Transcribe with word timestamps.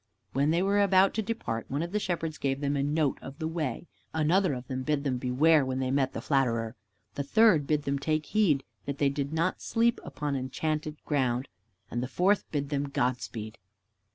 When 0.33 0.49
they 0.49 0.63
were 0.63 0.81
about 0.81 1.13
to 1.13 1.21
depart, 1.21 1.69
one 1.69 1.83
of 1.83 1.91
the 1.91 1.99
Shepherds 1.99 2.39
gave 2.39 2.59
them 2.59 2.75
a 2.75 2.81
note 2.81 3.19
of 3.21 3.37
the 3.37 3.47
way. 3.47 3.85
Another 4.15 4.53
of 4.55 4.67
them 4.67 4.81
bid 4.81 5.03
them 5.03 5.19
beware 5.19 5.63
when 5.63 5.77
they 5.77 5.91
met 5.91 6.13
the 6.13 6.21
Flatterer. 6.21 6.75
The 7.13 7.21
third 7.21 7.67
bid 7.67 7.83
them 7.83 7.99
take 7.99 8.25
heed 8.25 8.63
that 8.87 8.97
they 8.97 9.09
did 9.09 9.31
not 9.31 9.61
sleep 9.61 9.99
upon 10.03 10.33
the 10.33 10.39
Enchanted 10.39 10.97
Ground. 11.05 11.49
And 11.91 12.01
the 12.01 12.07
fourth 12.07 12.45
bid 12.51 12.69
them 12.69 12.85
"Godspeed." 12.89 13.59